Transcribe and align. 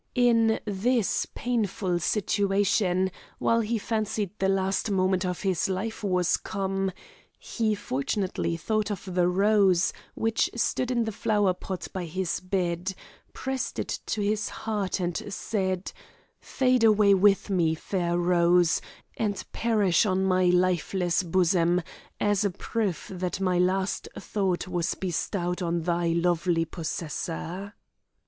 In 0.15 0.59
this 0.65 1.27
painful 1.35 1.99
situation, 1.99 3.11
while 3.37 3.59
he 3.59 3.77
fancied 3.77 4.31
the 4.39 4.49
last 4.49 4.89
moment 4.89 5.27
of 5.27 5.43
his 5.43 5.69
life 5.69 6.03
was 6.03 6.37
come, 6.37 6.91
he 7.37 7.75
fortunately 7.75 8.57
thought 8.57 8.89
of 8.89 9.13
the 9.13 9.27
rose 9.27 9.93
which 10.15 10.49
stood 10.55 10.89
in 10.89 11.03
the 11.03 11.11
flower 11.11 11.53
pot 11.53 11.87
by 11.93 12.05
his 12.05 12.39
bed, 12.39 12.95
pressed 13.31 13.77
it 13.77 13.99
to 14.07 14.21
his 14.21 14.49
heart, 14.49 14.99
and 14.99 15.21
said: 15.31 15.91
"Fade 16.39 16.83
away 16.83 17.13
with 17.13 17.51
me, 17.51 17.75
fair 17.75 18.17
rose, 18.17 18.81
and 19.17 19.45
perish 19.51 20.07
on 20.07 20.23
my 20.25 20.45
lifeless 20.45 21.21
bosom, 21.21 21.79
as 22.19 22.43
a 22.43 22.49
proof 22.49 23.11
that 23.13 23.39
my 23.39 23.59
last 23.59 24.09
thought 24.17 24.67
was 24.67 24.95
bestowed 24.95 25.61
on 25.61 25.81
thy 25.83 26.07
lovely 26.07 26.65
possessor." 26.65 27.75